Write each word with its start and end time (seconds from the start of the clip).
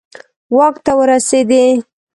واک 0.55 0.75
ته 0.85 0.91
ورسېدي. 0.97 1.65